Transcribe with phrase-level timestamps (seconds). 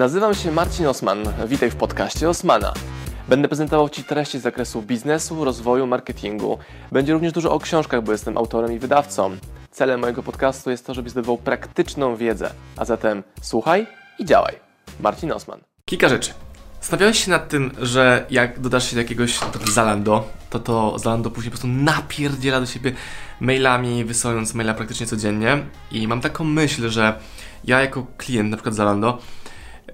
[0.00, 1.18] Nazywam się Marcin Osman.
[1.46, 2.74] Witaj w podcaście Osmana.
[3.28, 6.58] Będę prezentował Ci treści z zakresu biznesu, rozwoju, marketingu.
[6.92, 9.36] Będzie również dużo o książkach, bo jestem autorem i wydawcą.
[9.70, 12.50] Celem mojego podcastu jest to, żebyś zdobywał praktyczną wiedzę.
[12.76, 13.86] A zatem słuchaj
[14.18, 14.54] i działaj.
[15.00, 15.60] Marcin Osman.
[15.84, 16.32] Kilka rzeczy.
[16.80, 19.38] Zastanawiałeś się nad tym, że jak dodasz się do jakiegoś
[19.72, 22.92] Zalando, to to Zalando później po prostu napierdziela do siebie
[23.40, 25.58] mailami, wysyłając maila praktycznie codziennie.
[25.92, 27.18] I mam taką myśl, że
[27.64, 29.18] ja jako klient na przykład Zalando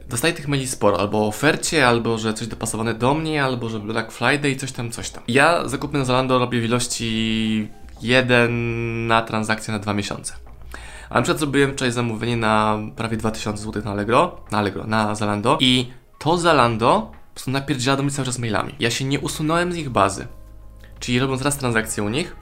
[0.09, 3.80] dostaję tych maili sporo, albo o ofercie, albo że coś dopasowane do mnie, albo że
[3.80, 5.23] Black Friday i coś tam, coś tam.
[5.29, 7.69] Ja zakupy na Zalando robię w ilości
[8.02, 10.34] jeden na transakcję na dwa miesiące.
[11.10, 15.15] A na przykład zrobiłem wczoraj zamówienie na prawie 2000 zł na Allegro, na Allegro, na
[15.15, 18.74] Zalando i to Zalando po prostu do mnie cały czas mailami.
[18.80, 20.27] Ja się nie usunąłem z ich bazy.
[21.01, 22.37] Czyli robiąc raz transakcję u nich,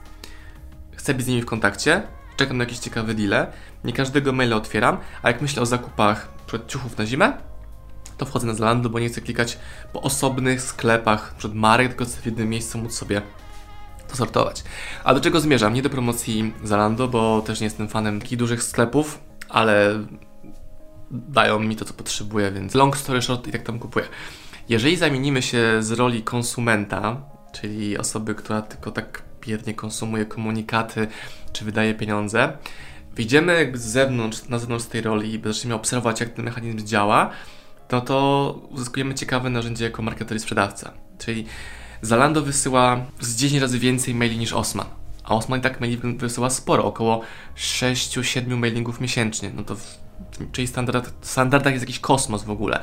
[0.95, 2.03] chcę być z nimi w kontakcie,
[2.37, 3.51] czekam na jakieś ciekawe deale,
[3.83, 6.27] nie każdego maila otwieram, a jak myślę o zakupach
[6.67, 7.33] ciuchów na zimę,
[8.17, 9.57] to wchodzę na Zalando, bo nie chcę klikać
[9.93, 13.21] po osobnych sklepach przed marek, tylko chcę w jednym miejscu móc sobie
[14.07, 14.63] to sortować.
[15.03, 15.73] A do czego zmierzam?
[15.73, 20.05] Nie do promocji Zalando, bo też nie jestem fanem takich dużych sklepów, ale
[21.11, 24.05] dają mi to, co potrzebuję, więc long story short i tak tam kupuję.
[24.69, 27.21] Jeżeli zamienimy się z roli konsumenta,
[27.51, 31.07] czyli osoby, która tylko tak biernie konsumuje komunikaty,
[31.53, 32.57] czy wydaje pieniądze,
[33.15, 37.29] wyjdziemy z zewnątrz, na zewnątrz tej roli i zaczniemy obserwować, jak ten mechanizm działa,
[37.91, 40.93] no to uzyskujemy ciekawe narzędzie jako marketer i sprzedawca.
[41.17, 41.45] Czyli
[42.05, 44.87] Zalando wysyła z 10 razy więcej maili niż Osman.
[45.23, 47.21] A Osman i tak maili wysyła sporo, około
[47.57, 49.51] 6-7 mailingów miesięcznie.
[49.55, 49.97] No to w,
[50.51, 52.79] czyli standard, standardach jest jakiś kosmos w ogóle.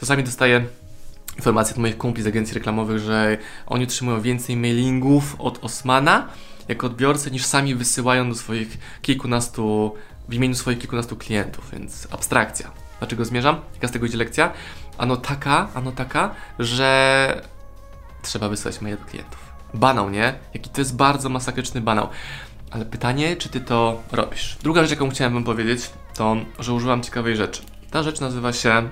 [0.00, 0.66] Czasami dostaję
[1.36, 6.28] informacje od moich kumpli z agencji reklamowych, że oni otrzymują więcej mailingów od Osmana
[6.68, 9.94] jako odbiorcy niż sami wysyłają do swoich kilkunastu,
[10.28, 12.87] w imieniu swoich kilkunastu klientów, więc abstrakcja.
[12.98, 13.60] Dlaczego zmierzam?
[13.74, 14.52] Jaka z tego idzie lekcja?
[14.98, 17.42] Ano taka, ano taka, że
[18.22, 19.52] trzeba wysłać maile do klientów.
[19.74, 20.34] Banał, nie?
[20.54, 22.08] Jaki to jest bardzo masakryczny banał.
[22.70, 24.58] Ale pytanie, czy ty to robisz?
[24.62, 27.62] Druga rzecz, jaką chciałem wam powiedzieć, to, że użyłam ciekawej rzeczy.
[27.90, 28.88] Ta rzecz nazywa się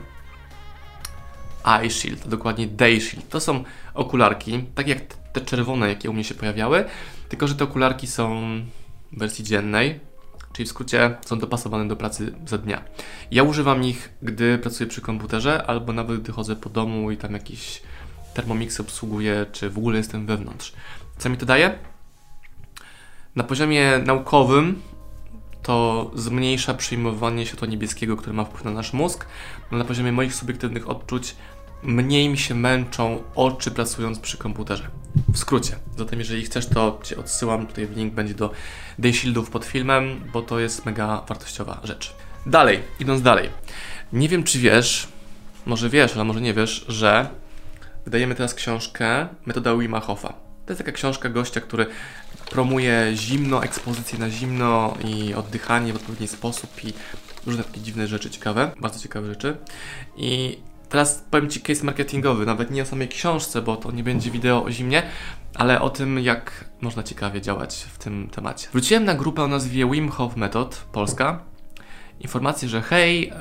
[1.64, 3.28] Eye Shield, dokładnie Day Shield.
[3.28, 3.64] To są
[3.94, 5.00] okularki, tak jak
[5.32, 6.84] te czerwone, jakie u mnie się pojawiały,
[7.28, 8.40] tylko że te okularki są
[9.12, 10.00] w wersji dziennej,
[10.56, 12.84] czyli w skrócie są dopasowane do pracy za dnia.
[13.30, 17.32] Ja używam ich, gdy pracuję przy komputerze, albo nawet gdy chodzę po domu i tam
[17.32, 17.82] jakiś
[18.34, 20.72] Thermomix obsługuję, czy w ogóle jestem wewnątrz.
[21.18, 21.78] Co mi to daje?
[23.36, 24.82] Na poziomie naukowym
[25.62, 29.26] to zmniejsza przyjmowanie światła niebieskiego, które ma wpływ na nasz mózg.
[29.72, 31.36] No na poziomie moich subiektywnych odczuć
[31.82, 34.90] mniej mi się męczą oczy pracując przy komputerze.
[35.36, 35.76] W skrócie.
[35.98, 37.66] Zatem jeżeli chcesz, to Cię odsyłam.
[37.66, 38.50] Tutaj link będzie do
[38.98, 42.14] Day Shieldów pod filmem, bo to jest mega wartościowa rzecz.
[42.46, 43.50] Dalej, idąc dalej.
[44.12, 45.08] Nie wiem, czy wiesz,
[45.66, 47.28] może wiesz, ale może nie wiesz, że
[48.04, 50.28] wydajemy teraz książkę Metoda Wima Hofa.
[50.66, 51.86] To jest taka książka gościa, który
[52.50, 56.92] promuje zimno, ekspozycję na zimno i oddychanie w odpowiedni sposób i
[57.46, 59.56] różne takie dziwne rzeczy ciekawe, bardzo ciekawe rzeczy.
[60.16, 60.58] I
[60.88, 64.64] teraz powiem Ci case marketingowy, nawet nie o samej książce, bo to nie będzie wideo
[64.64, 65.02] o zimnie,
[65.54, 68.68] ale o tym, jak można ciekawie działać w tym temacie.
[68.72, 71.40] Wróciłem na grupę o nazwie Wim Hof Method Polska.
[72.20, 73.34] Informację, że hej, e,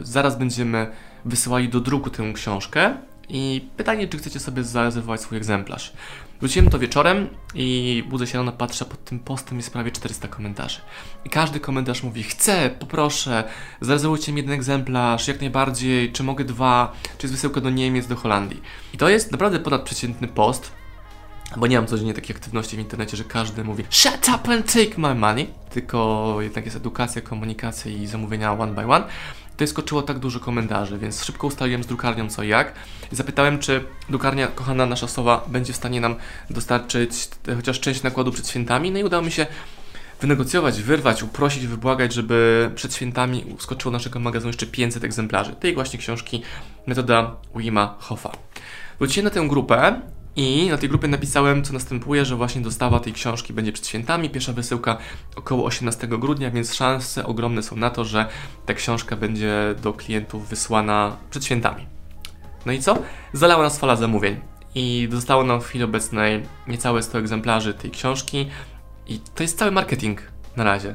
[0.00, 0.90] zaraz będziemy
[1.24, 2.94] wysyłali do druku tę książkę
[3.32, 5.92] i pytanie, czy chcecie sobie zarezerwować swój egzemplarz.
[6.40, 10.80] Wróciłem to wieczorem i budzę się rano, patrzę pod tym postem jest prawie 400 komentarzy.
[11.24, 13.44] I każdy komentarz mówi, chcę, poproszę,
[13.80, 18.16] zarezerwujcie mi jeden egzemplarz, jak najbardziej, czy mogę dwa, czy jest wysyłka do Niemiec, do
[18.16, 18.62] Holandii.
[18.94, 20.72] I to jest naprawdę ponadprzeciętny post,
[21.56, 24.98] bo nie mam codziennie takiej aktywności w internecie, że każdy mówi Shut up and take
[24.98, 29.04] my money, tylko jednak jest edukacja, komunikacja i zamówienia one by one
[29.66, 32.74] to skoczyło tak dużo komentarzy, więc szybko ustaliłem z drukarnią co jak.
[33.12, 36.14] Zapytałem, czy drukarnia, kochana nasza Sowa, będzie w stanie nam
[36.50, 38.90] dostarczyć chociaż część nakładu przed świętami.
[38.90, 39.46] No i udało mi się
[40.20, 45.98] wynegocjować, wyrwać, uprosić, wybłagać, żeby przed świętami skoczyło naszego magazynu jeszcze 500 egzemplarzy tej właśnie
[45.98, 46.42] książki
[46.86, 48.32] Metoda Wima Hoffa.
[48.98, 50.00] Wróciłem na tę grupę
[50.36, 54.30] i na tej grupie napisałem, co następuje, że właśnie dostawa tej książki będzie przed świętami.
[54.30, 54.98] Pierwsza wysyłka
[55.36, 58.26] około 18 grudnia, więc szanse ogromne są na to, że
[58.66, 61.86] ta książka będzie do klientów wysłana przed świętami.
[62.66, 62.98] No i co?
[63.32, 64.40] Zalała nas fala zamówień.
[64.74, 68.50] I zostało nam w chwili obecnej niecałe 100 egzemplarzy tej książki.
[69.06, 70.20] I to jest cały marketing
[70.56, 70.94] na razie.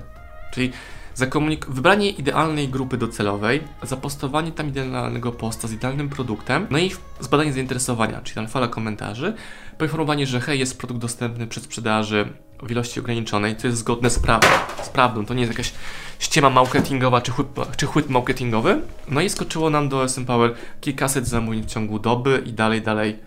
[0.54, 0.72] Czyli
[1.18, 7.54] Zakomunik- wybranie idealnej grupy docelowej, zapostowanie tam idealnego posta z idealnym produktem, no i zbadanie
[7.54, 9.34] zainteresowania, czyli tam fala komentarzy,
[9.78, 12.34] poinformowanie, że hej, jest produkt dostępny przed sprzedaży
[12.64, 14.48] w ilości ograniczonej, co jest zgodne z prawdą,
[14.84, 15.26] z prawdą.
[15.26, 15.74] to nie jest jakaś
[16.20, 18.82] ściema marketingowa czy chłyp, czy chłyp marketingowy.
[19.08, 23.20] No i skoczyło nam do SM Power kilkaset zamówień w ciągu doby i dalej, dalej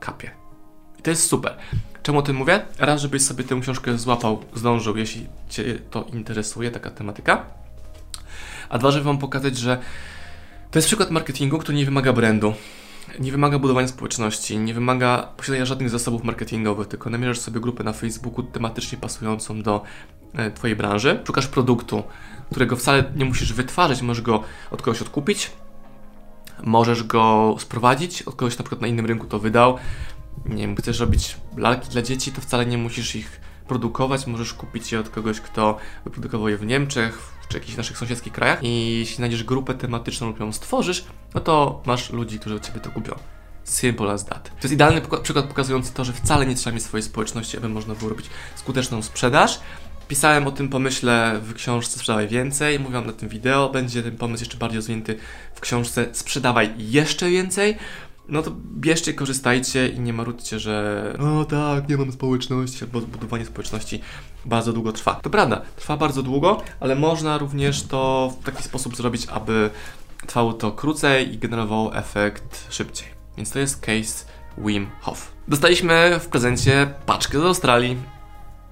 [0.00, 0.30] kapie.
[0.98, 1.56] I to jest super.
[2.02, 2.60] Czemu o tym mówię?
[2.78, 7.44] Raz, żebyś sobie tę książkę złapał, zdążył, jeśli Cię to interesuje, taka tematyka.
[8.68, 9.78] A dwa, żeby Wam pokazać, że
[10.70, 12.54] to jest przykład marketingu, który nie wymaga brandu,
[13.20, 17.92] nie wymaga budowania społeczności, nie wymaga posiadania żadnych zasobów marketingowych, tylko namierzasz sobie grupę na
[17.92, 19.82] Facebooku tematycznie pasującą do
[20.34, 21.20] e, Twojej branży.
[21.26, 22.02] Szukasz produktu,
[22.50, 25.50] którego wcale nie musisz wytwarzać, możesz go od kogoś odkupić,
[26.62, 29.78] możesz go sprowadzić, od kogoś na przykład na innym rynku to wydał,
[30.46, 34.92] nie wiem, chcesz robić lalki dla dzieci, to wcale nie musisz ich produkować, możesz kupić
[34.92, 39.16] je od kogoś, kto wyprodukował je w Niemczech, czy jakichś naszych sąsiedzkich krajach i jeśli
[39.16, 41.04] znajdziesz grupę tematyczną lub ją stworzysz,
[41.34, 43.14] no to masz ludzi, którzy od Ciebie to kupią.
[43.64, 44.44] Simple as that.
[44.44, 47.94] To jest idealny przykład pokazujący to, że wcale nie trzeba mieć swojej społeczności, aby można
[47.94, 48.26] było robić
[48.56, 49.60] skuteczną sprzedaż.
[50.08, 54.44] Pisałem o tym pomyśle w książce Sprzedawaj Więcej, mówiłam na tym wideo, będzie ten pomysł
[54.44, 55.18] jeszcze bardziej rozwinięty
[55.54, 57.76] w książce Sprzedawaj Jeszcze Więcej
[58.28, 63.44] no to bierzcie, korzystajcie i nie marudźcie, że no tak, nie mam społeczności, bo budowanie
[63.44, 64.00] społeczności
[64.44, 65.14] bardzo długo trwa.
[65.14, 69.70] To prawda, trwa bardzo długo, ale można również to w taki sposób zrobić, aby
[70.26, 73.08] trwało to krócej i generowało efekt szybciej.
[73.36, 74.24] Więc to jest case
[74.58, 75.32] Wim Hof.
[75.48, 77.96] Dostaliśmy w prezencie paczkę z Australii.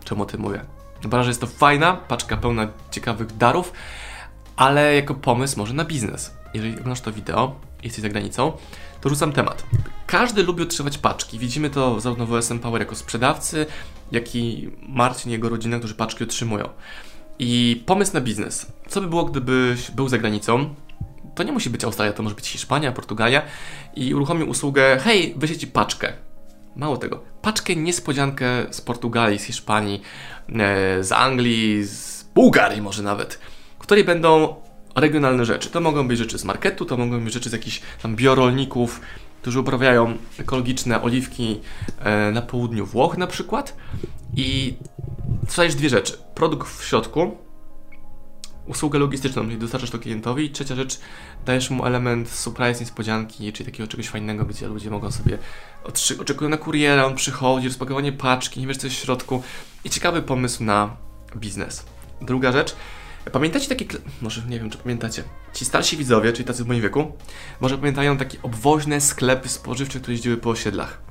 [0.05, 0.61] Czemu o tym mówię?
[1.03, 3.73] Chyba, że jest to fajna paczka pełna ciekawych darów,
[4.57, 6.35] ale jako pomysł może na biznes.
[6.55, 8.53] Jeżeli oglądasz to wideo, jesteś za granicą,
[9.01, 9.67] to rzucam temat.
[10.07, 11.39] Każdy lubi otrzymywać paczki.
[11.39, 13.67] Widzimy to zarówno w OSM Power jako sprzedawcy,
[14.13, 16.69] jak i Marcin i jego rodzina, którzy paczki otrzymują.
[17.39, 18.73] I pomysł na biznes.
[18.89, 20.75] Co by było, gdybyś był za granicą?
[21.35, 23.43] To nie musi być Australia, to może być Hiszpania, Portugalia
[23.97, 26.13] i uruchomił usługę, hej, wyślę Ci paczkę.
[26.77, 30.03] Mało tego, paczkę niespodziankę z Portugalii, z Hiszpanii,
[30.49, 33.39] e, z Anglii, z Bułgarii może nawet,
[33.79, 34.55] w której będą
[34.97, 35.71] regionalne rzeczy.
[35.71, 39.01] To mogą być rzeczy z marketu, to mogą być rzeczy z jakichś tam biorolników,
[39.43, 41.61] którzy uprawiają ekologiczne oliwki
[41.99, 43.77] e, na południu Włoch na przykład.
[44.37, 44.75] I
[45.45, 46.19] sprzedajesz dwie rzeczy.
[46.35, 47.37] Produkt w środku,
[48.67, 51.01] usługę logistyczną, czyli dostarczasz to klientowi i trzecia rzecz,
[51.47, 55.39] dajesz mu element surprise, niespodzianki, czyli takiego czegoś fajnego, gdzie ludzie mogą sobie
[56.21, 59.43] oczekują na kuriera, on przychodzi, rozpakowanie paczki, nie wiesz co jest w środku
[59.85, 60.97] i ciekawy pomysł na
[61.37, 61.85] biznes.
[62.23, 62.77] Druga rzecz,
[63.33, 63.87] Pamiętacie takie,
[64.23, 67.13] może nie wiem czy pamiętacie, ci starsi widzowie, czyli tacy w moim wieku,
[67.61, 71.03] może pamiętają takie obwoźne sklepy spożywcze, które jeździły po osiedlach.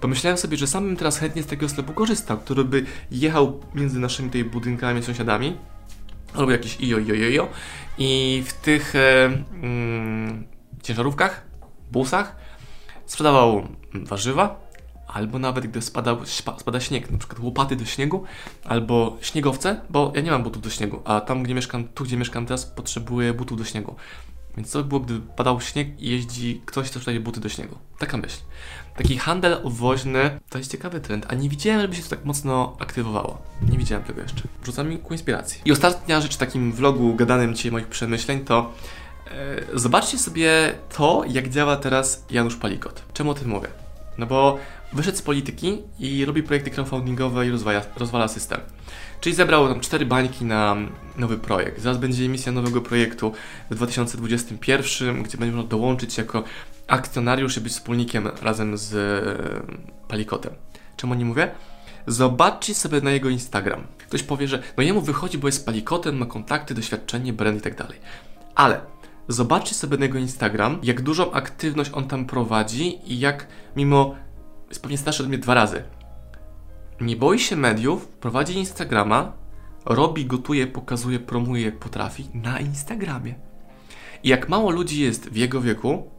[0.00, 3.98] Pomyślałem sobie, że sam bym teraz chętnie z tego sklepu korzystał, który by jechał między
[3.98, 5.56] naszymi tutaj budynkami, sąsiadami,
[6.34, 7.48] albo jakieś ijo, ijo, ijo,
[7.98, 9.24] i w tych e,
[9.62, 10.46] mm,
[10.82, 11.46] ciężarówkach,
[11.92, 12.36] busach
[13.06, 14.67] sprzedawał warzywa,
[15.08, 16.16] albo nawet gdy spada,
[16.58, 18.24] spada śnieg, na przykład łopaty do śniegu,
[18.64, 22.16] albo śniegowce, bo ja nie mam butów do śniegu, a tam, gdzie mieszkam, tu, gdzie
[22.16, 23.96] mieszkam teraz, potrzebuję butów do śniegu.
[24.58, 27.78] Więc co by było, gdy padał śnieg i jeździ ktoś, kto sprzedaje buty do śniegu?
[27.98, 28.38] Taka myśl.
[28.96, 32.76] Taki handel obwoźny to jest ciekawy trend, a nie widziałem, żeby się to tak mocno
[32.78, 33.42] aktywowało.
[33.70, 34.42] Nie widziałem tego jeszcze.
[34.64, 35.60] Rzuca mi ku inspiracji.
[35.64, 38.72] I ostatnia rzecz w takim vlogu gadanym dzisiaj moich przemyśleń to
[39.30, 43.02] e, zobaczcie sobie to, jak działa teraz Janusz Palikot.
[43.12, 43.68] Czemu o tym mówię?
[44.18, 44.58] No bo
[44.92, 48.60] wyszedł z polityki i robi projekty crowdfundingowe i rozwala, rozwala system.
[49.20, 50.76] Czyli zebrał tam cztery bańki na
[51.16, 51.82] nowy projekt.
[51.82, 53.32] Zaraz będzie emisja nowego projektu
[53.70, 56.44] w 2021, gdzie będzie można dołączyć jako
[56.86, 60.52] akcjonariusz i być wspólnikiem razem z e, Palikotem.
[60.96, 61.50] Czemu nie mówię?
[62.06, 63.86] Zobaczcie sobie na jego Instagram.
[63.98, 67.76] Ktoś powie, że no jemu wychodzi, bo jest palikotem, ma kontakty, doświadczenie, brand i tak
[67.76, 67.98] dalej.
[68.54, 68.80] Ale
[69.28, 74.14] zobaczcie sobie na jego Instagram, jak dużą aktywność on tam prowadzi i jak mimo
[74.68, 75.82] jest pewnie starszy od mnie dwa razy.
[77.00, 79.32] Nie boi się mediów, prowadzi Instagrama,
[79.84, 83.34] robi, gotuje, pokazuje, promuje jak potrafi na Instagramie.
[84.22, 86.10] I jak mało ludzi jest w jego wieku,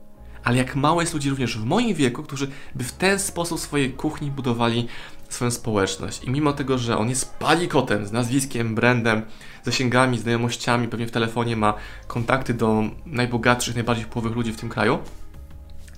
[0.43, 3.93] ale jak mało jest ludzi również w moim wieku, którzy by w ten sposób swojej
[3.93, 4.87] kuchni budowali
[5.29, 6.23] swoją społeczność.
[6.23, 9.21] I mimo tego, że on jest palikotem z nazwiskiem, brandem,
[9.63, 11.73] zasięgami, znajomościami, pewnie w telefonie ma
[12.07, 14.99] kontakty do najbogatszych, najbardziej wpływowych ludzi w tym kraju,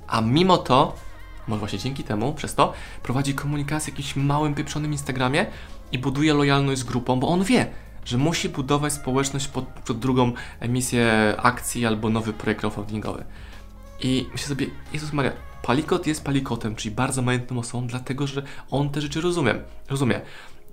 [0.07, 0.95] a mimo to
[1.47, 5.45] może właśnie dzięki temu, przez to, prowadzi komunikację jakimś małym, pieprzonym Instagramie
[5.91, 7.67] i buduje lojalność z grupą, bo on wie,
[8.05, 13.23] że musi budować społeczność pod, pod drugą emisję akcji albo nowy projekt crowdfundingowy.
[14.01, 15.31] I myślę sobie, Jezus Maria,
[15.61, 19.55] Palikot jest palikotem, czyli bardzo majątną osobą, dlatego że on te rzeczy rozumie.
[19.89, 20.21] rozumie.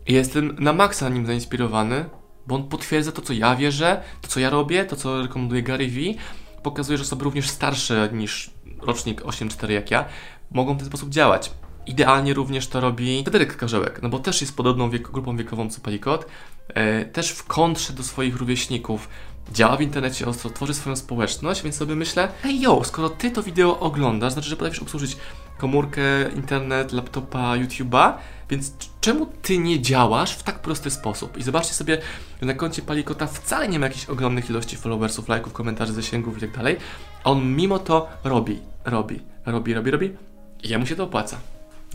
[0.07, 2.05] Jestem na maksa nim zainspirowany,
[2.47, 5.89] bo on potwierdza to, co ja wierzę, to, co ja robię, to, co rekomenduje Gary
[5.89, 6.17] Vee.
[6.63, 10.05] Pokazuje, że osoby również starsze niż rocznik 8.4 jak ja
[10.51, 11.51] mogą w ten sposób działać.
[11.87, 15.81] Idealnie również to robi Federyk Karzełek, no bo też jest podobną wiek grupą wiekową co
[15.81, 16.27] Palikot,
[16.69, 19.09] e, też w kontrze do swoich rówieśników
[19.53, 23.43] działa w internecie ostro, tworzy swoją społeczność, więc sobie myślę, hej yo, skoro ty to
[23.43, 25.17] wideo oglądasz, znaczy, że potrafisz obsłużyć
[25.59, 26.03] komórkę,
[26.37, 28.13] internet, laptopa, YouTube'a,
[28.51, 31.37] więc czemu ty nie działasz w tak prosty sposób?
[31.37, 31.99] I zobaczcie sobie,
[32.41, 36.41] że na koncie Palikota wcale nie ma jakichś ogromnych ilości followersów, lajków, komentarzy, zasięgów i
[36.41, 36.77] tak dalej,
[37.25, 40.17] a on mimo to robi, robi, robi, robi, robi
[40.63, 41.39] i jemu się to opłaca.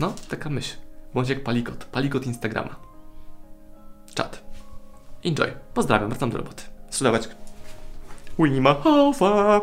[0.00, 0.76] No, taka myśl.
[1.14, 2.76] Bądź jak Palikot, Palikot Instagrama.
[4.14, 4.42] Czad.
[5.24, 5.52] Enjoy.
[5.74, 6.62] Pozdrawiam, wracam do roboty.
[6.90, 7.28] Sprzedawać.
[8.38, 9.60] Winnie Mahowa.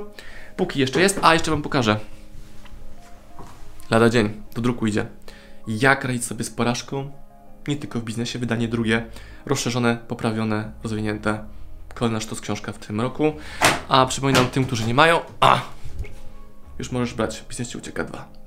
[0.55, 2.00] Póki jeszcze jest, a jeszcze Wam pokażę.
[3.89, 5.05] Lada dzień, do druku idzie.
[5.67, 7.12] Jak radzić sobie z porażką?
[7.67, 9.05] Nie tylko w biznesie, wydanie drugie,
[9.46, 11.43] rozszerzone, poprawione, rozwinięte.
[11.93, 13.34] Kolejna sztos książka w tym roku.
[13.88, 15.62] A przypominam tym, którzy nie mają, a
[16.79, 18.40] już możesz brać, biznes ci ucieka dwa.